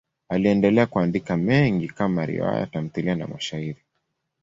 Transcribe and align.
Aliendelea 0.29 0.85
kuandika 0.85 1.37
mengi 1.37 1.87
kama 1.87 2.25
riwaya, 2.25 2.67
tamthiliya 2.67 3.15
na 3.15 3.27
mashairi. 3.27 3.81